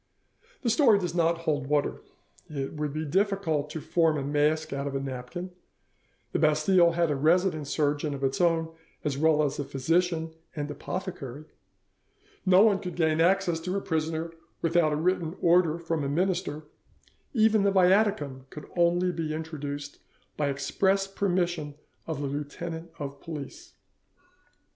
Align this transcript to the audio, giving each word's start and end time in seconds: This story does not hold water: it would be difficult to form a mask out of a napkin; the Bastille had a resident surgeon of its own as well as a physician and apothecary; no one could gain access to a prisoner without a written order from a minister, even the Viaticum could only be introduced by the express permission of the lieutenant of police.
This 0.63 0.73
story 0.73 0.97
does 0.97 1.13
not 1.13 1.41
hold 1.41 1.67
water: 1.67 2.01
it 2.49 2.73
would 2.73 2.91
be 2.91 3.05
difficult 3.05 3.69
to 3.69 3.79
form 3.79 4.17
a 4.17 4.23
mask 4.23 4.73
out 4.73 4.87
of 4.87 4.95
a 4.95 4.99
napkin; 4.99 5.51
the 6.31 6.39
Bastille 6.39 6.93
had 6.93 7.11
a 7.11 7.15
resident 7.15 7.67
surgeon 7.67 8.15
of 8.15 8.23
its 8.23 8.41
own 8.41 8.73
as 9.03 9.15
well 9.15 9.43
as 9.43 9.59
a 9.59 9.63
physician 9.63 10.33
and 10.55 10.71
apothecary; 10.71 11.45
no 12.47 12.63
one 12.63 12.79
could 12.79 12.95
gain 12.95 13.21
access 13.21 13.59
to 13.59 13.77
a 13.77 13.81
prisoner 13.81 14.31
without 14.63 14.91
a 14.91 14.95
written 14.95 15.37
order 15.39 15.77
from 15.77 16.03
a 16.03 16.09
minister, 16.09 16.63
even 17.35 17.61
the 17.61 17.69
Viaticum 17.71 18.49
could 18.49 18.65
only 18.75 19.11
be 19.11 19.35
introduced 19.35 19.99
by 20.35 20.47
the 20.47 20.51
express 20.53 21.05
permission 21.05 21.75
of 22.07 22.21
the 22.21 22.27
lieutenant 22.27 22.89
of 22.97 23.21
police. 23.21 23.73